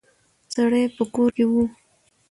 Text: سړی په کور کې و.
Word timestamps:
سړی 0.53 0.83
په 0.95 1.03
کور 1.13 1.29
کې 1.35 1.45
و. 1.49 1.51